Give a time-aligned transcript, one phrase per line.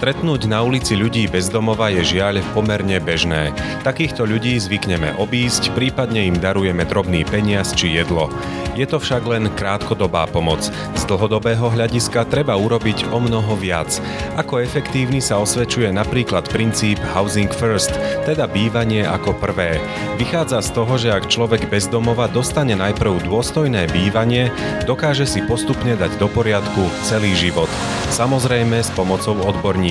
[0.00, 3.52] Stretnúť na ulici ľudí bez domova je žiaľ pomerne bežné.
[3.84, 8.32] Takýchto ľudí zvykneme obísť, prípadne im darujeme drobný peniaz či jedlo.
[8.72, 10.64] Je to však len krátkodobá pomoc.
[10.96, 14.00] Z dlhodobého hľadiska treba urobiť o mnoho viac.
[14.40, 17.92] Ako efektívny sa osvedčuje napríklad princíp housing first,
[18.24, 19.76] teda bývanie ako prvé.
[20.16, 24.48] Vychádza z toho, že ak človek bez domova dostane najprv dôstojné bývanie,
[24.88, 27.68] dokáže si postupne dať do poriadku celý život.
[28.16, 29.89] Samozrejme s pomocou odborníkov.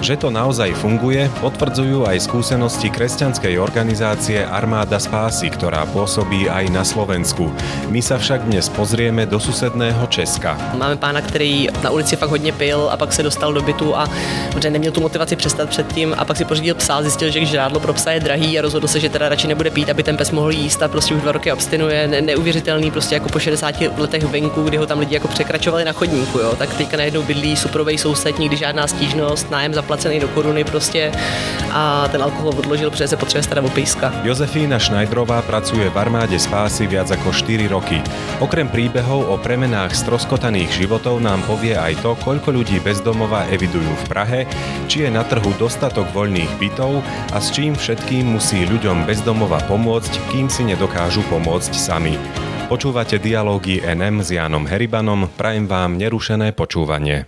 [0.00, 6.82] Že to naozaj funguje, potvrdzujú aj skúsenosti kresťanskej organizácie Armáda spásy, ktorá pôsobí aj na
[6.82, 7.52] Slovensku.
[7.92, 10.56] My sa však dnes pozrieme do susedného Česka.
[10.74, 14.08] Máme pána, který na ulici fakt hodně pil a pak se dostal do bytu a
[14.52, 17.94] protože neměl tu motivaci přestat předtím a pak si pořídil psa, zjistil, že žrádlo pro
[17.94, 20.50] psa je drahý a rozhodl se, že teda radši nebude pít, aby ten pes mohl
[20.50, 22.08] jíst a prostě už dva roky abstinuje.
[22.08, 25.92] Ne- neuvěřitelný prostě jako po 60 letech venku, kdy ho tam lidi jako překračovali na
[25.92, 26.54] chodníku, jo.
[26.58, 29.19] tak teďka najednou bydlí suprovej soused, nikdy žádná stížnost,
[29.50, 31.12] nájem zaplacený do koruny prostě
[31.72, 34.12] a ten alkohol odložil, protože se potřebuje starat o pejska.
[34.22, 38.02] Jozefína Šnajdrová pracuje v armáde spásy viac ako 4 roky.
[38.40, 43.86] Okrem príbehov o premenách stroskotaných životov nám povie aj to, koľko ľudí bez domova evidujú
[43.86, 44.40] v Prahe,
[44.88, 47.02] či je na trhu dostatok voľných bytov
[47.34, 52.18] a s čím všetkým musí ľuďom bez domova pomôcť, kým si nedokážu pomôcť sami.
[52.70, 57.26] Počúvate dialógy NM s Jánom Heribanom, prajem vám nerušené počúvanie.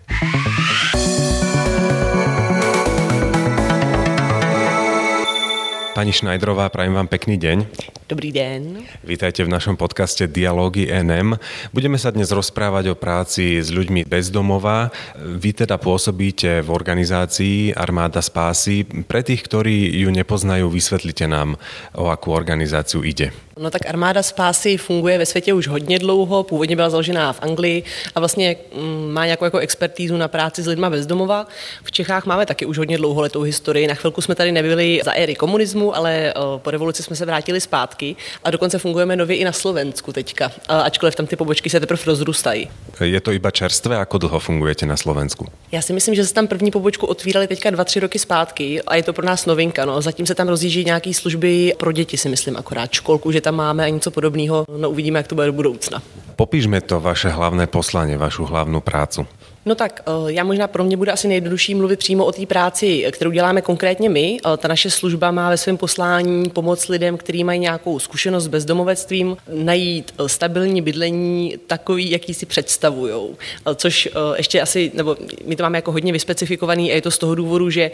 [5.93, 7.69] Pani Šnajdrová, prajem vám pekný deň.
[8.09, 8.81] Dobrý den.
[9.05, 11.37] Vítajte v našom podcaste Dialógy NM.
[11.77, 14.89] Budeme sa dnes rozprávať o práci s ľuďmi bez domova.
[15.21, 18.89] Vy teda pôsobíte v organizácii Armáda spásy.
[18.89, 21.61] Pre tých, ktorí ju nepoznajú, vysvetlite nám,
[21.93, 23.29] o akú organizáciu ide.
[23.59, 27.83] No tak armáda spásy funguje ve světě už hodně dlouho, původně byla založená v Anglii
[28.15, 31.47] a vlastně mm, má nějakou jako expertízu na práci s lidma bezdomova.
[31.85, 33.87] V Čechách máme taky už hodně dlouholetou historii.
[33.87, 38.17] Na chvilku jsme tady nebyli za éry komunismu, ale po revoluci jsme se vrátili zpátky
[38.45, 42.69] a dokonce fungujeme nově i na Slovensku teďka, ačkoliv tam ty pobočky se teprve rozrůstají.
[43.01, 43.99] Je to iba čerstvé?
[43.99, 45.47] Ako dlho fungujete na Slovensku?
[45.73, 48.97] Já si myslím, že se tam první pobočku otvírali teďka dva, tři roky zpátky a
[48.97, 49.85] je to pro nás novinka.
[49.85, 50.03] No.
[50.03, 53.85] Zatím se tam rozjíždí nějaké služby pro děti, si myslím, akorát školku, že tam máme
[53.85, 54.65] a něco podobného.
[54.71, 56.03] No uvidíme, jak to bude do budoucna.
[56.37, 59.27] Popíšme to vaše hlavné poslanie, vašu hlavnú prácu.
[59.67, 63.07] No tak eh, já možná pro mě bude asi nejjednodušší mluvit přímo o té práci,
[63.11, 64.39] kterou děláme konkrétně my.
[64.47, 68.49] Eh, Ta naše služba má ve svém poslání pomoct lidem, kteří mají nějakou zkušenost s
[68.49, 73.37] bezdomovectvím, najít eh, stabilní bydlení takový, jaký si představují.
[73.75, 77.35] Což ještě asi, nebo my to máme jako hodně vyspecifikovaný a je to z toho
[77.35, 77.91] důvodu, že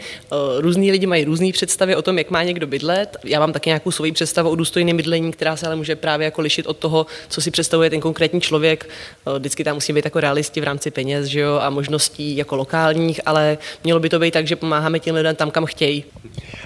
[0.57, 3.17] různí lidi mají různé představy o tom, jak má někdo bydlet.
[3.23, 6.41] Já mám taky nějakou svoji představu o důstojném bydlení, která se ale může právě jako
[6.41, 8.89] lišit od toho, co si představuje ten konkrétní člověk.
[9.37, 13.21] Vždycky tam musí být jako realisti v rámci peněz, že jo, a možností jako lokálních,
[13.25, 16.03] ale mělo by to být tak, že pomáháme těm lidem tam, kam chtějí.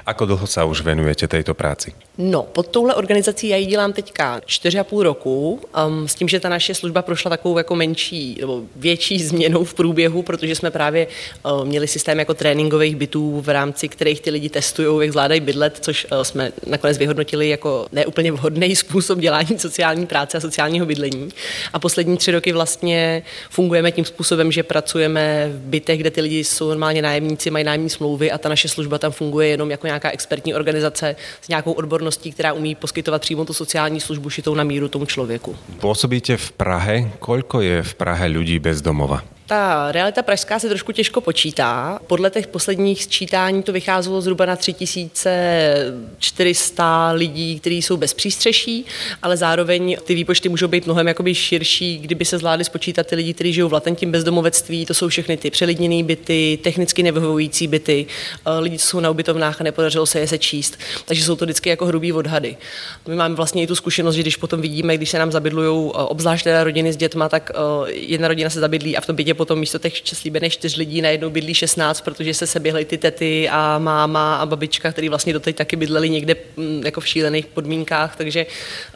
[0.04, 1.96] Ako dlho sa už venujete tejto práci?
[2.18, 6.50] No, pod touhle organizací já ji dělám teďka 4,5 roku, um, s tím, že ta
[6.50, 11.08] naše služba prošla takovou jako menší nebo větší změnou v průběhu, protože jsme právě
[11.46, 15.78] uh, měli systém jako tréninkových bytů, v rámci kterých ty lidi testují, jak zvládají bydlet,
[15.82, 21.30] což uh, jsme nakonec vyhodnotili jako neúplně vhodný způsob dělání sociální práce a sociálního bydlení.
[21.74, 26.44] A poslední tři roky vlastně fungujeme tím způsobem, že pracujeme v bytech, kde ty lidi
[26.44, 30.12] jsou normálně nájemníci, mají nájemní smlouvy a ta naše služba tam funguje jenom jako nějaká
[30.12, 34.88] expertní organizace s nějakou odborností, která umí poskytovat přímo tu sociální službu šitou na míru
[34.88, 35.56] tomu člověku.
[35.80, 36.96] Pôsobíte v Prahe.
[37.20, 39.24] Koľko je v Prahe ľudí bez domova?
[39.46, 42.00] Ta realita pražská se trošku těžko počítá.
[42.08, 48.86] Podle těch posledních sčítání to vycházelo zhruba na 3400 lidí, kteří jsou bez přístřeší,
[49.22, 53.34] ale zároveň ty výpočty můžou být mnohem jakoby širší, kdyby se zvládly spočítat ty lidi,
[53.34, 58.06] kteří žijou v latentním bezdomovectví, to jsou všechny ty přelidněné byty, technicky nevyhovující byty,
[58.46, 60.80] eh, lidi, co jsou na ubytovnách a nepodařilo se je sečíst.
[61.06, 62.58] Takže jsou to vždycky jako hrubý odhady.
[63.08, 66.44] My máme vlastně i tu zkušenost, že když potom vidíme, když se nám zabydlují obzvlášť
[66.44, 69.60] teda rodiny s dětma, tak eh, jedna rodina se zabydlí a v tom bytě potom
[69.60, 74.36] místo těch slíbených čtyř lidí najednou bydlí 16, protože se seběhly ty tety a máma
[74.36, 78.46] a babička, který vlastně doteď taky bydleli někde mm, jako v šílených podmínkách, takže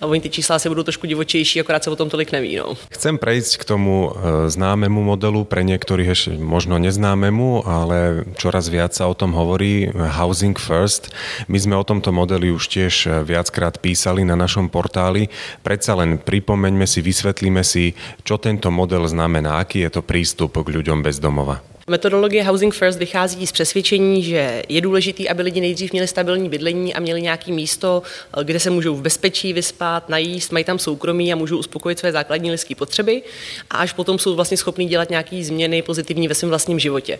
[0.01, 2.55] oni ty čísla se budou trošku divočejší, akorát se o tom tolik neví.
[2.55, 2.77] No.
[2.89, 8.93] Chcem prejsť k tomu e, známemu modelu, pre niektorých ešte možno neznámemu, ale čoraz viac
[8.93, 11.11] sa o tom hovorí, Housing First.
[11.47, 15.31] My sme o tomto modeli už tiež e, viackrát písali na našom portáli.
[15.65, 20.26] Predsa len pripomeňme si, vysvetlíme si, čo tento model znamená, aký je to prístup
[20.67, 21.76] k ľuďom bez domova.
[21.89, 26.93] Metodologie Housing First vychází z přesvědčení, že je důležité, aby lidi nejdřív měli stabilní bydlení
[26.93, 28.03] a měli nějaké místo,
[28.43, 32.51] kde se můžou v bezpečí vyspat, najíst, mají tam soukromí a můžou uspokojit své základní
[32.51, 33.21] lidské potřeby
[33.69, 37.19] a až potom jsou vlastně schopní dělat nějaké změny pozitivní ve svém vlastním životě.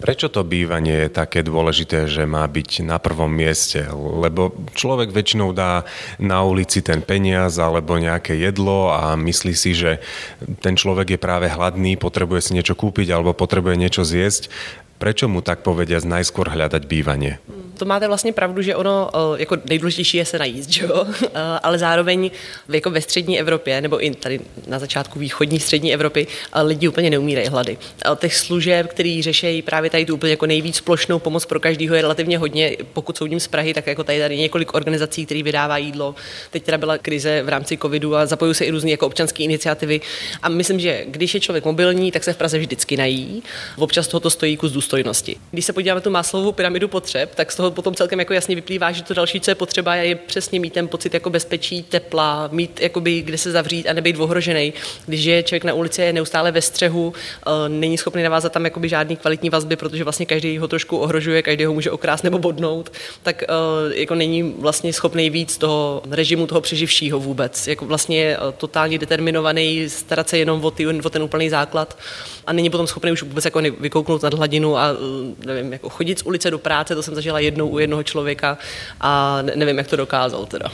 [0.00, 3.86] Proč to bývanie je také důležité, že má být na prvom místě?
[4.12, 5.84] Lebo člověk většinou dá
[6.18, 9.98] na ulici ten peniaz alebo nějaké jedlo a myslí si, že
[10.58, 14.52] ten člověk je právě hladný, potřebuje si něco koupit alebo potřebuje něco zjesť.
[15.00, 17.40] Prečo mu tak povediať najskôr hľadať bývanie?
[17.80, 21.06] To máte vlastně pravdu, že ono eh, jako nejdůležitější je se najíst, jo?
[21.34, 22.30] Eh, ale zároveň
[22.68, 27.10] jako ve střední Evropě, nebo i tady na začátku východní střední Evropy, eh, lidi úplně
[27.10, 27.78] neumírají hlady.
[28.18, 32.02] Těch služeb, který řeší právě tady tu úplně jako nejvíc plošnou pomoc pro každého je
[32.02, 32.76] relativně hodně.
[32.92, 36.14] Pokud soudím z Prahy, tak jako tady, tady několik organizací, které vydává jídlo.
[36.50, 40.00] Teď teda byla krize v rámci covidu a zapojují se i různé jako občanské iniciativy.
[40.42, 43.42] A myslím, že když je člověk mobilní, tak se v Praze vždycky nají.
[43.76, 45.36] Občas tohoto stojí kus důstojnosti.
[45.50, 48.92] Když se podíváme tu máslovou pyramidu potřeb, tak z toho potom celkem jako jasně vyplývá,
[48.92, 52.80] že to další, co je potřeba, je přesně mít ten pocit jako bezpečí, tepla, mít
[52.80, 54.72] jakoby, kde se zavřít a nebýt ohrožený.
[55.06, 57.12] Když je člověk na ulici, je neustále ve střehu,
[57.46, 61.42] eh, není schopný navázat tam jakoby žádný kvalitní vazby, protože vlastně každý ho trošku ohrožuje,
[61.42, 63.46] každý ho může okrást nebo bodnout, tak eh,
[63.94, 67.66] jako není vlastně schopný víc toho režimu toho přeživšího vůbec.
[67.66, 71.98] Jako vlastně je eh, totálně determinovaný, starat se jenom o, ty, o ten úplný základ
[72.50, 74.90] a není potom schopný už vůbec jako vykouknout nad hladinu a
[75.46, 78.58] nevím, jako chodit z ulice do práce, to jsem zažila jednou u jednoho člověka
[79.00, 80.66] a nevím, jak to dokázal teda.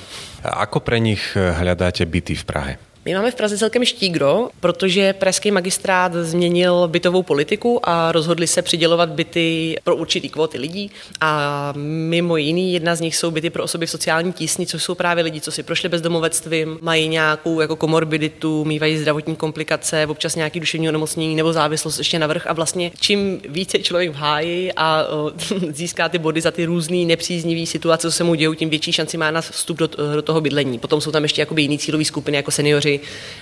[0.44, 2.78] A ako pre nich hledáte byty v Prahe?
[3.06, 8.62] My máme v Praze celkem štígro, protože pražský magistrát změnil bytovou politiku a rozhodli se
[8.62, 13.64] přidělovat byty pro určitý kvóty lidí a mimo jiný jedna z nich jsou byty pro
[13.64, 17.76] osoby v sociální tísni, což jsou právě lidi, co si prošli bezdomovectvím, mají nějakou jako
[17.76, 23.40] komorbiditu, mývají zdravotní komplikace, občas nějaký duševní onemocnění nebo závislost ještě navrh a vlastně čím
[23.48, 25.06] více člověk v háji a
[25.70, 29.16] získá ty body za ty různé nepříznivé situace, co se mu dějí, tím větší šanci
[29.16, 29.88] má na vstup do,
[30.22, 30.78] toho bydlení.
[30.78, 32.95] Potom jsou tam ještě jakoby jiný cílové skupiny, jako seniori,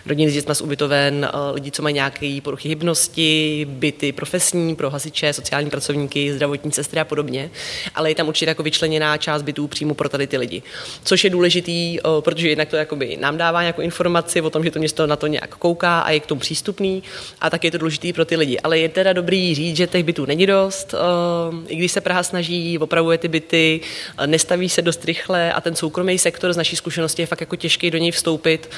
[0.07, 4.91] rodiny s dětmi z ubytoven, eh, lidi, co mají nějaké poruchy hybnosti, byty profesní pro
[4.91, 7.51] hasiče, sociální pracovníky, zdravotní sestry a podobně.
[7.95, 10.63] Ale je tam určitě jako vyčleněná část bytů přímo pro tady ty lidi.
[11.05, 14.71] Což je důležitý, eh, protože jednak to jakoby nám dává nějakou informaci o tom, že
[14.71, 17.03] to město na to nějak kouká a je k tomu přístupný
[17.41, 18.59] a tak je to důležitý pro ty lidi.
[18.61, 22.23] Ale je teda dobrý říct, že těch bytů není dost, eh, i když se Praha
[22.23, 23.81] snaží, opravuje ty byty,
[24.27, 27.91] nestaví se dost rychle a ten soukromý sektor z naší zkušenosti je fakt jako těžký
[27.91, 28.71] do něj vstoupit.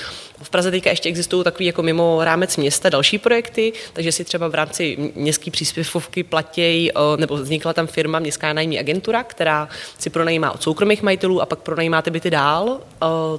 [0.43, 4.49] V Praze teďka ještě existují takový jako mimo rámec města další projekty, takže si třeba
[4.49, 9.69] v rámci městské příspěvkovky platějí, nebo vznikla tam firma Městská najmí agentura, která
[9.99, 12.81] si pronajímá od soukromých majitelů a pak pronajímá ty byty dál,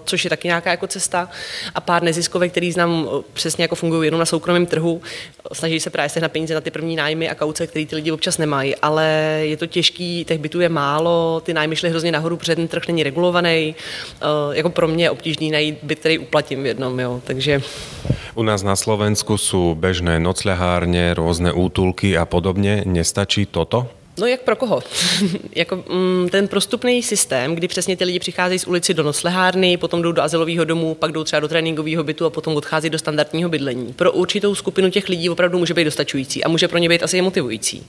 [0.05, 1.29] což je taky nějaká jako cesta.
[1.75, 5.01] A pár neziskovek, který znám přesně jako fungují jenom na soukromém trhu,
[5.53, 8.37] snaží se právě na peníze na ty první nájmy a kauce, které ty lidi občas
[8.37, 9.05] nemají, ale
[9.41, 12.87] je to těžký, těch bytů je málo, ty nájmy šly hrozně nahoru, protože ten trh
[12.87, 13.75] není regulovaný.
[14.51, 17.16] Jako pro mě je obtížný najít byt, který uplatím v jednom, jo.
[17.25, 17.63] Takže
[18.37, 22.85] u nás na Slovensku sú bežné nocľahárne, rôzne útulky a podobne.
[22.85, 23.89] Nestačí toto?
[24.19, 24.83] No jak pro koho?
[25.55, 30.01] jako, mm, ten prostupný systém, kdy přesně ty lidi přicházejí z ulici do noslehárny, potom
[30.01, 33.49] jdou do azylového domu, pak jdou třeba do tréninkového bytu a potom odchází do standardního
[33.49, 33.93] bydlení.
[33.93, 37.21] Pro určitou skupinu těch lidí opravdu může být dostačující a může pro ně být asi
[37.21, 37.87] motivující.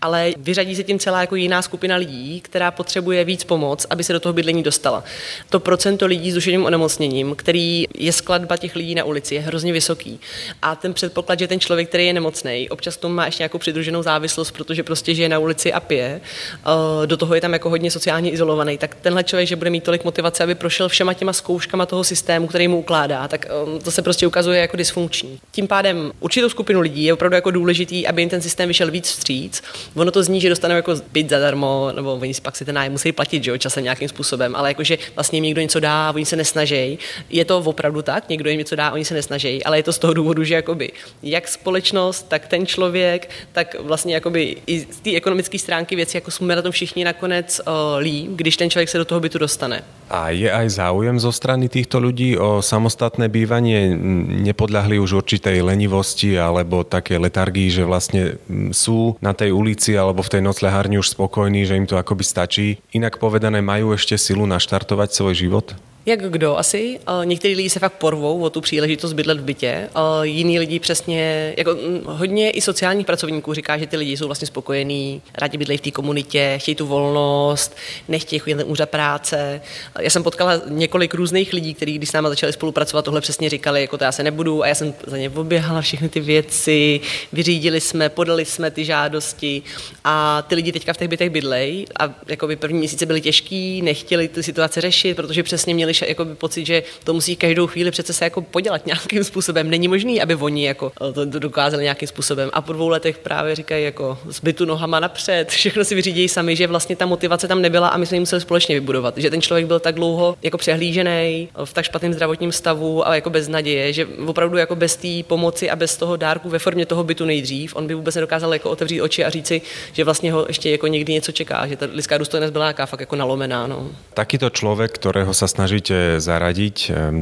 [0.00, 4.12] Ale vyřadí se tím celá jako jiná skupina lidí, která potřebuje víc pomoc, aby se
[4.12, 5.04] do toho bydlení dostala.
[5.50, 9.72] To procento lidí s duševním onemocněním, který je skladba těch lidí na ulici, je hrozně
[9.72, 10.20] vysoký.
[10.62, 14.02] A ten předpoklad, že ten člověk, který je nemocný, občas tomu má ještě nějakou přidruženou
[14.02, 17.70] závislost, protože prostě žije na ulici ulici a pije, eh, do toho je tam jako
[17.70, 21.32] hodně sociálně izolovaný, tak tenhle člověk, že bude mít tolik motivace, aby prošel všema těma
[21.32, 25.38] zkouškama toho systému, který mu ukládá, tak eh, to se prostě ukazuje jako dysfunkční.
[25.52, 29.08] Tím pádem určitou skupinu lidí je opravdu jako důležitý, aby jim ten systém vyšel víc
[29.08, 29.62] vstříc.
[29.94, 33.12] Ono to zní, že dostanou jako byt zadarmo, nebo oni pak si ten nájem musí
[33.12, 36.36] platit, že jo, časem nějakým způsobem, ale jakože vlastně jim někdo něco dá, oni se
[36.36, 36.98] nesnaží.
[37.30, 39.98] Je to opravdu tak, někdo jim něco dá, oni se nesnaží, ale je to z
[39.98, 40.92] toho důvodu, že jakoby
[41.22, 46.16] jak společnost, tak ten člověk, tak vlastně jakoby i z té ekonomické technické stránky věci,
[46.16, 49.38] jako jsme na tom všichni nakonec uh, líp, když ten člověk se do toho bytu
[49.38, 49.82] dostane.
[50.10, 53.96] A je aj záujem zo strany týchto ľudí o samostatné bývanie?
[54.44, 58.36] Nepodľahli už určitej lenivosti alebo také letargii, že vlastne
[58.76, 62.66] sú na tej ulici alebo v tej noclehárni už spokojní, že im to akoby stačí?
[62.92, 65.66] Inak povedané, majú ešte silu naštartovať svoj život?
[66.06, 67.00] Jak kdo asi.
[67.24, 69.88] Někteří lidi se fakt porvou o tu příležitost bydlet v bytě.
[70.22, 75.22] Jiní lidi přesně, jako hodně i sociálních pracovníků říká, že ty lidi jsou vlastně spokojení,
[75.34, 77.76] rádi bydlejí v té komunitě, chtějí tu volnost,
[78.08, 79.60] nechtějí chodit na úřad práce.
[80.00, 83.80] Já jsem potkala několik různých lidí, kteří když s námi začali spolupracovat, tohle přesně říkali,
[83.80, 87.00] jako to já se nebudu a já jsem za ně oběhala všechny ty věci,
[87.32, 89.62] vyřídili jsme, podali jsme ty žádosti
[90.04, 93.82] a ty lidi teďka v těch bytech bydlej a jako by první měsíce byly těžký,
[93.82, 98.12] nechtěli tu situaci řešit, protože přesně měli jako pocit, že to musí každou chvíli přece
[98.12, 99.70] se jako podělat nějakým způsobem.
[99.70, 102.50] Není možný, aby oni jako to, to dokázali nějakým způsobem.
[102.52, 106.66] A po dvou letech právě říkají jako zbytu nohama napřed, všechno si vyřídí sami, že
[106.66, 109.18] vlastně ta motivace tam nebyla a my jsme ji museli společně vybudovat.
[109.18, 113.30] Že ten člověk byl tak dlouho jako přehlížený v tak špatném zdravotním stavu a jako
[113.30, 117.04] bez naděje, že opravdu jako bez té pomoci a bez toho dárku ve formě toho
[117.04, 120.70] bytu nejdřív, on by vůbec nedokázal jako otevřít oči a říci, že vlastně ho ještě
[120.70, 123.66] jako někdy něco čeká, že ta lidská důstojnost byla nějaká fakt jako nalomená.
[123.66, 123.88] No.
[124.14, 125.48] Takýto člověk, kterého se
[125.82, 126.76] snažíte zaradiť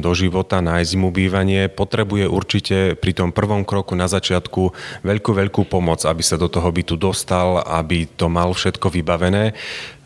[0.05, 4.69] do života, nájsť mu bývanie, potrebuje určite pri tom prvom kroku na začiatku
[5.01, 9.57] veľkú, veľkú pomoc, aby sa do toho bytu dostal, aby to mal všetko vybavené.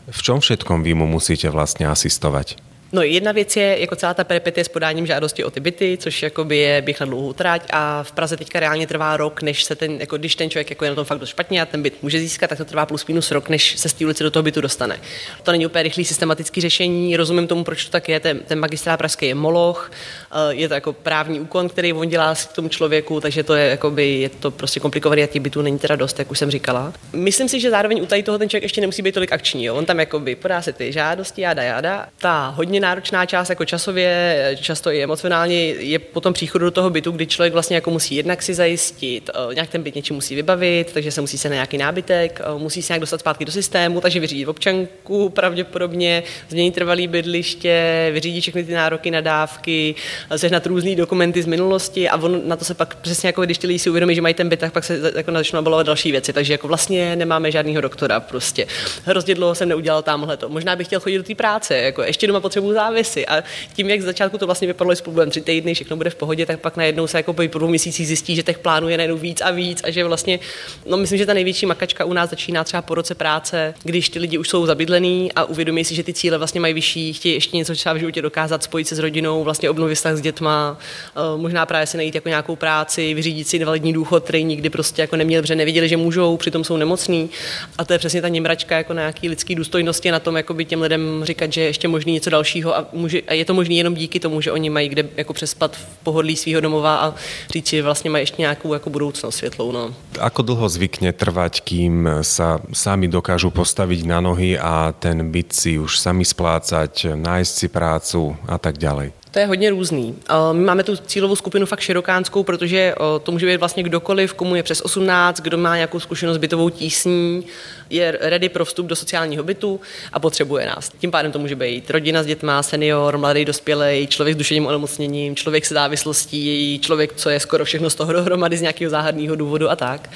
[0.08, 2.56] V čom všetkom vy mu musíte vlastne asistovať?
[2.92, 6.22] No jedna věc je jako celá ta peripetie s podáním žádosti o ty byty, což
[6.22, 9.74] jakoby je běh na dlouhou trať a v Praze teďka reálně trvá rok, než se
[9.74, 12.02] ten, jako když ten člověk jako je na tom fakt dost špatně a ten byt
[12.02, 14.42] může získat, tak to trvá plus minus rok, než se z té ulice do toho
[14.42, 15.00] bytu dostane.
[15.42, 18.20] To není úplně rychlý systematický řešení, rozumím tomu, proč to tak je.
[18.20, 19.92] Ten, ten magistrát pražský je moloch,
[20.32, 23.68] eh, je to jako právní úkon, který on dělá s tomu člověku, takže to je,
[23.68, 26.92] jakoby, je to prostě komplikované a těch bytů není teda dost, jak už jsem říkala.
[27.12, 29.64] Myslím si, že zároveň u tady toho ten člověk ještě nemusí být tolik akční.
[29.64, 29.74] Jo?
[29.74, 32.06] On tam jakoby podá se ty žádosti, jáda, jáda.
[32.18, 37.10] Ta hodně náročná část jako časově, často i emocionálně je potom příchodu do toho bytu,
[37.10, 40.92] kdy člověk vlastně jako musí jednak si zajistit, eh, nějak ten byt něčím musí vybavit,
[40.92, 44.00] takže se musí se na nějaký nábytek, eh, musí se nějak dostat zpátky do systému,
[44.00, 49.94] takže vyřídit občanku pravděpodobně, změnit trvalý bydliště, vyřídit všechny ty nároky na dávky,
[50.30, 53.58] eh, sehnat různé dokumenty z minulosti a on na to se pak přesně jako když
[53.58, 56.12] ty lidi si uvědomí, že mají ten byt, tak pak se jako začnou nabalovat další
[56.12, 56.32] věci.
[56.32, 58.66] Takže jako vlastně nemáme žádného doktora prostě.
[59.04, 60.48] Hrozně dlouho jsem neudělal tamhle to.
[60.48, 63.44] Možná bych chtěl chodit do té práce, jako ještě doma potřebuju závisy a
[63.74, 66.60] tím, jak z začátku to vlastně vypadalo, spolu tři týdny, všechno bude v pohodě, tak
[66.60, 69.50] pak najednou se jako po dvou měsících zjistí, že těch plánů je najednou víc a
[69.50, 70.38] víc a že vlastně,
[70.86, 74.18] no myslím, že ta největší makačka u nás začíná třeba po roce práce, když ty
[74.18, 77.56] lidi už jsou zabydlený a uvědomí si, že ty cíle vlastně mají vyšší, chtějí ještě
[77.56, 81.20] něco třeba v životě dokázat, spojit se s rodinou, vlastně obnovit vztah s dětma, eh,
[81.36, 85.16] možná právě si najít jako nějakou práci, vyřídit si invalidní důchod, který nikdy prostě jako
[85.16, 87.30] neměl, protože neviděli, že můžou, přitom jsou nemocní.
[87.78, 90.64] A to je přesně ta němračka jako na nějaký lidský důstojnosti na tom, jako by
[90.64, 93.94] těm lidem říkat, že ještě možný něco dalšího a, může, a je to možné jenom
[93.94, 97.14] díky tomu, že oni mají kde jako přespat v pohodlí svého domova a
[97.50, 99.72] říct, že vlastně mají ještě nějakou jako budoucnost světlou.
[99.72, 99.94] No.
[100.20, 105.76] Ako dlho zvykne trvať, kým sa sami dokážu postaviť na nohy a ten byt si
[105.78, 109.25] už sami splácať, nájsť si prácu a tak ďalej?
[109.36, 110.14] To je hodně různý.
[110.52, 114.62] My máme tu cílovou skupinu fakt širokánskou, protože to může být vlastně kdokoliv, komu je
[114.62, 117.46] přes 18, kdo má nějakou zkušenost bytovou tísní,
[117.90, 119.80] je ready pro vstup do sociálního bytu
[120.12, 120.90] a potřebuje nás.
[120.98, 125.36] Tím pádem to může být rodina s dětma, senior, mladý dospělý, člověk s duševním onemocněním,
[125.36, 129.70] člověk s závislostí, člověk, co je skoro všechno z toho dohromady z nějakého záhadného důvodu
[129.70, 130.10] a tak.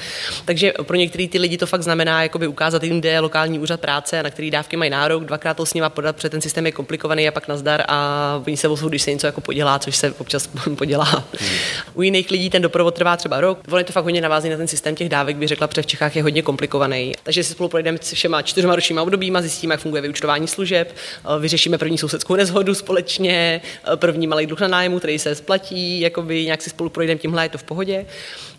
[0.45, 3.79] Takže pro některé ty lidi to fakt znamená jakoby ukázat jim, kde je lokální úřad
[3.79, 6.71] práce, na který dávky mají nárok, dvakrát to s nima podat, protože ten systém je
[6.71, 10.49] komplikovaný a pak nazdar a oni se když se něco jako podělá, což se občas
[10.77, 11.25] podělá.
[11.39, 11.49] Hmm.
[11.93, 13.59] U jiných lidí ten doprovod trvá třeba rok.
[13.71, 15.85] On je to fakt hodně navází na ten systém těch dávek, bych řekla, protože v
[15.85, 17.13] Čechách je hodně komplikovaný.
[17.23, 21.39] Takže si spolu projdeme s všema čtyřma ročníma obdobíma, zjistíme, jak funguje vyučtování služeb, eh,
[21.39, 23.61] vyřešíme první sousedskou nezhodu společně,
[23.93, 27.45] eh, první malý dluh na nájmu, který se splatí, jakoby nějak si spolu projdeme tímhle,
[27.45, 28.05] je to v pohodě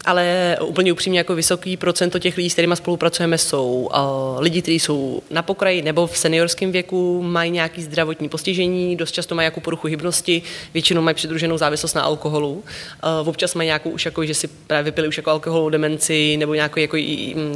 [0.05, 4.81] ale úplně upřímně jako vysoký procento těch lidí, s kterými spolupracujeme, jsou uh, lidi, kteří
[4.81, 9.61] jsou na pokraji nebo v seniorském věku, mají nějaký zdravotní postižení, dost často mají nějakou
[9.61, 10.32] poruchu hybnosti,
[10.75, 12.53] většinou mají přidruženou závislost na alkoholu,
[13.23, 16.55] uh, občas mají nějakou už jako, že si právě vypili už jako alkohol, demenci nebo
[16.55, 16.97] nějaký jako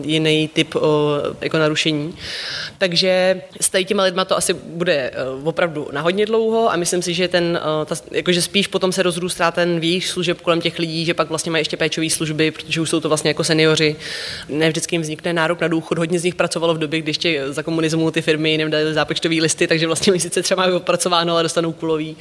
[0.04, 0.83] jiný typ uh,
[1.40, 2.14] jako narušení.
[2.78, 7.02] Takže s tady těma lidma to asi bude uh, opravdu na hodně dlouho a myslím
[7.02, 10.78] si, že ten, uh, ta, jakože spíš potom se rozrůstá ten výš služeb kolem těch
[10.78, 13.97] lidí, že pak vlastně mají ještě péčový služby protože už jsou to vlastně jako seniori.
[14.49, 15.99] Ne vždycky jim vznikne nárok na důchod.
[15.99, 19.35] Hodně z nich pracovalo v době, kdy ještě za komunismu ty firmy jim dali zápočtové
[19.35, 22.16] listy, takže vlastně sice třeba mají odpracováno, ale dostanou kulový.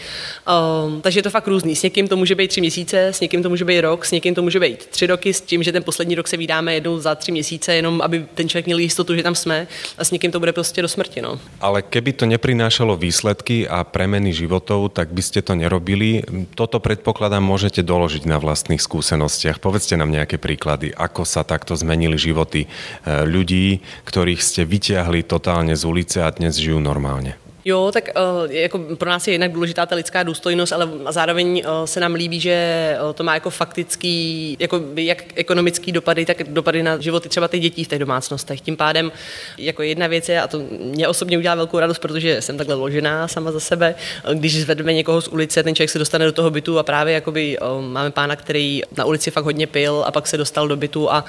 [0.45, 1.75] Um, takže je to fakt různý.
[1.75, 4.35] S někým to může být tři měsíce, s někým to může být rok, s někým
[4.35, 7.15] to může být tři roky, s tím, že ten poslední rok se vydáme jednou za
[7.15, 10.39] tři měsíce, jenom aby ten člověk měl jistotu, že tam jsme a s někým to
[10.39, 11.21] bude prostě do smrti.
[11.21, 11.39] No.
[11.61, 16.21] Ale keby to neprinášalo výsledky a premeny životov, tak byste to nerobili.
[16.55, 19.57] Toto predpokladám môžete doložiť na vlastných skúsenostiach.
[19.57, 25.73] Povedzte nám nejaké príklady, ako sa takto zmenili životy eh, ľudí, ktorých ste vyťahli totálne
[25.73, 27.44] z ulice a dnes žijú normálne?
[27.67, 28.09] Jo, tak
[28.49, 32.97] jako pro nás je jednak důležitá ta lidská důstojnost, ale zároveň se nám líbí, že
[33.13, 37.83] to má jako faktický, jako jak ekonomický dopady, tak dopady na životy třeba těch dětí
[37.83, 38.61] v těch domácnostech.
[38.61, 39.11] Tím pádem
[39.57, 43.27] jako jedna věc je, a to mě osobně udělá velkou radost, protože jsem takhle ložená
[43.27, 43.95] sama za sebe,
[44.33, 47.57] když zvedeme někoho z ulice, ten člověk se dostane do toho bytu a právě jakoby
[47.79, 51.25] máme pána, který na ulici fakt hodně pil a pak se dostal do bytu a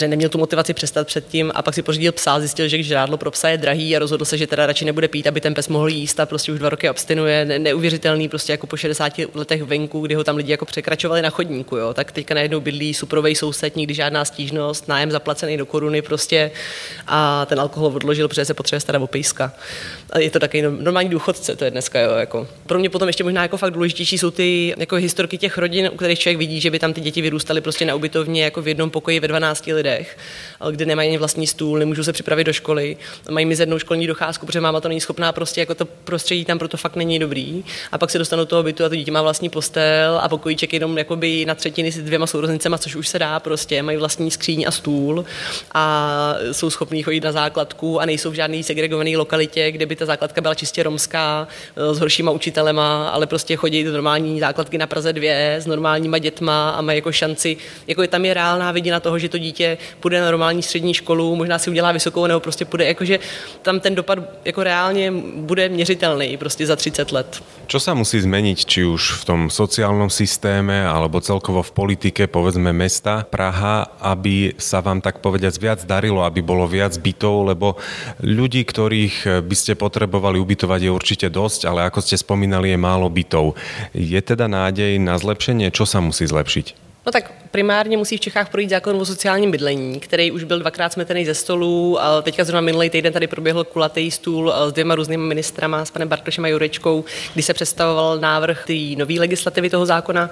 [0.00, 3.30] že neměl tu motivaci přestat předtím a pak si pořídil psa, zjistil, že žrádlo pro
[3.30, 5.77] psa je drahý a rozhodl se, že teda radši nebude pít, aby ten pes mohl
[5.86, 7.44] jíst a prostě už dva roky abstinuje.
[7.44, 11.30] Ne- neuvěřitelný, prostě jako po 60 letech venku, kdy ho tam lidi jako překračovali na
[11.30, 11.94] chodníku, jo.
[11.94, 16.50] tak teďka najednou bydlí suprovej soused, nikdy žádná stížnost, nájem zaplacený do koruny prostě
[17.06, 19.52] a ten alkohol odložil, protože se potřebuje starat o pejska.
[20.10, 22.48] A je to taky normální důchodce, to je dneska, jo, jako.
[22.66, 25.96] Pro mě potom ještě možná jako fakt důležitější jsou ty jako historky těch rodin, u
[25.96, 28.90] kterých člověk vidí, že by tam ty děti vyrůstaly prostě na ubytovně jako v jednom
[28.90, 30.16] pokoji ve 12 lidech,
[30.70, 32.96] kde nemají ani vlastní stůl, nemůžou se připravit do školy,
[33.30, 36.76] mají mizernou školní docházku, protože máma to není schopná, prostě jako to prostředí tam proto
[36.76, 37.64] fakt není dobrý.
[37.92, 40.72] A pak se dostanou do toho bytu a to dítě má vlastní postel a pokojíček
[40.72, 44.64] jenom jakoby na třetiny s dvěma sourozencema, což už se dá prostě, mají vlastní skříň
[44.68, 45.24] a stůl
[45.74, 50.06] a jsou schopní chodit na základku a nejsou v žádné segregované lokalitě, kde by ta
[50.06, 55.12] základka byla čistě romská, s horšíma učitelema, ale prostě chodí do normální základky na Praze
[55.12, 57.56] 2 s normálníma dětma a mají jako šanci,
[57.86, 61.36] jako je tam je reálná vidina toho, že to dítě půjde na normální střední školu,
[61.36, 63.18] možná si udělá vysokou nebo prostě půjde, jakože
[63.62, 67.42] tam ten dopad jako reálně bude měřitelný prostě za 30 let.
[67.66, 72.72] Co se musí změnit, či už v tom sociálním systéme, alebo celkovo v politike, povedzme
[72.72, 77.76] mesta Praha, aby sa vám tak povediac viac darilo, aby bolo viac bytov, lebo
[78.24, 83.12] ľudí, ktorých by ste potrebovali ubytovať je určite dosť, ale ako ste spomínali, je málo
[83.12, 83.52] bytov.
[83.92, 85.68] Je teda nádej na zlepšenie?
[85.68, 86.87] Čo sa musí zlepšiť?
[87.08, 90.92] No tak primárně musí v Čechách projít zákon o sociálním bydlení, který už byl dvakrát
[90.92, 92.02] smetený ze stolu.
[92.02, 96.08] A teďka zrovna minulý týden tady proběhl kulatý stůl s dvěma různými ministrama, s panem
[96.08, 100.30] Bartošem a Jurečkou, kdy se představoval návrh té nové legislativy toho zákona.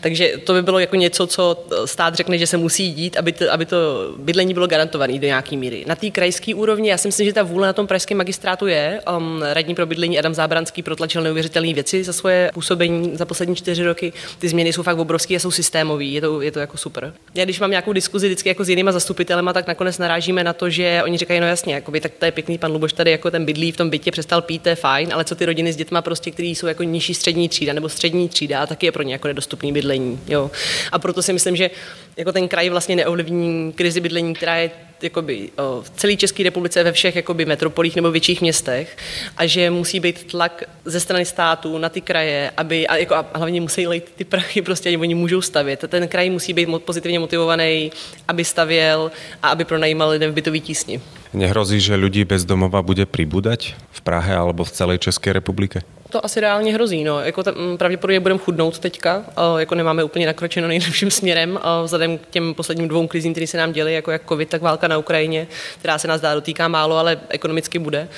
[0.00, 3.52] Takže to by bylo jako něco, co stát řekne, že se musí dít, aby to,
[3.52, 3.76] aby to
[4.18, 5.84] bydlení bylo garantované do nějaké míry.
[5.86, 9.00] Na té krajské úrovni, já si myslím, že ta vůle na tom pražském magistrátu je.
[9.16, 13.84] Um, radní pro bydlení Adam Zábranský protlačil neuvěřitelné věci za svoje působení za poslední čtyři
[13.84, 14.12] roky.
[14.38, 17.14] Ty změny jsou fakt obrovské a jsou systémové je to, je to jako super.
[17.34, 20.70] Já když mám nějakou diskuzi vždycky jako s jinýma zastupitelema, tak nakonec narážíme na to,
[20.70, 23.44] že oni říkají, no jasně, jakoby, tak to je pěkný, pan Luboš tady jako ten
[23.44, 26.02] bydlí v tom bytě, přestal pít, to je fajn, ale co ty rodiny s dětma
[26.02, 29.28] prostě, kteří jsou jako nižší střední třída nebo střední třída, taky je pro ně jako
[29.28, 30.20] nedostupný bydlení.
[30.28, 30.50] Jo.
[30.92, 31.70] A proto si myslím, že
[32.16, 34.70] jako ten kraj vlastně neovlivní krizi bydlení, která je
[35.02, 35.50] jakoby,
[35.82, 38.96] v celé České republice ve všech jakoby, metropolích nebo větších městech
[39.36, 43.26] a že musí být tlak ze strany státu na ty kraje, aby, a, jako, a
[43.34, 45.84] hlavně musí lejt ty prachy, prostě oni můžou stavět.
[45.88, 47.92] Ten kraj musí být pozitivně motivovaný,
[48.28, 49.10] aby stavěl
[49.42, 51.00] a aby pronajímal lidem v bytový tísni.
[51.34, 55.95] Nehrozí, že lidí bez domova bude přibúdať v Prahe alebo v celé České republice?
[56.10, 57.04] To asi reálně hrozí.
[57.04, 57.20] No.
[57.20, 59.24] Jako ta, pravděpodobně budeme chudnout teďka,
[59.58, 63.72] jako nemáme úplně nakročeno nejlepším směrem, vzhledem k těm posledním dvou krizím, které se nám
[63.72, 65.46] děly, jako jak covid, tak válka na Ukrajině,
[65.78, 68.08] která se nás dá dotýká málo, ale ekonomicky bude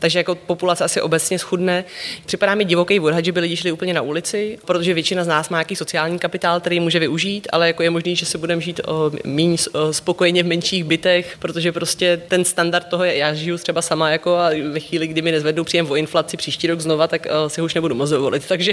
[0.00, 1.84] takže jako populace asi obecně schudne.
[2.26, 5.48] Připadá mi divoký odhad, že by lidi šli úplně na ulici, protože většina z nás
[5.48, 8.80] má nějaký sociální kapitál, který může využít, ale jako je možný, že se budeme žít
[8.86, 9.56] o, méně
[9.90, 14.36] spokojeně v menších bytech, protože prostě ten standard toho je, já žiju třeba sama jako
[14.36, 17.74] a ve chvíli, kdy mi nezvednou příjem o inflaci příští rok znova, tak si už
[17.74, 18.72] nebudu moc dovolit, takže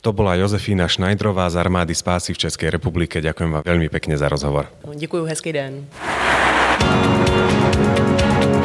[0.00, 3.18] to bola Josefína Šnajdrová z Armády Spásy v České republike.
[3.18, 4.70] Ďakujem vám veľmi pekne za rozhovor.
[4.94, 5.90] Děkuji, hezký den.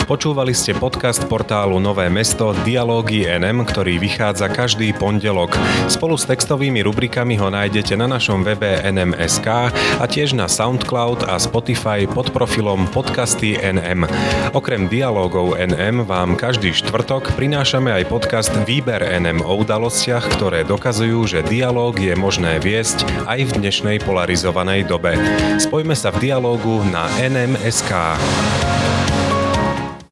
[0.04, 5.56] Počúvali ste podcast portálu Nové mesto Dialógy NM, ktorý vychádza každý pondelok.
[5.88, 11.40] Spolu s textovými rubrikami ho nájdete na našom webe nm.sk a tiež na SoundCloud a
[11.40, 14.04] Spotify pod profilom podcasty NM.
[14.52, 21.32] Okrem dialógov NM vám každý štvrtok prinášame aj podcast Výber NM o udalostiach, ktoré dokazujú,
[21.32, 25.16] že dialóg je možné viesť aj v dnešnej polarizovanej dobe.
[25.64, 28.20] Spojme sa v dialógu na nm.sk.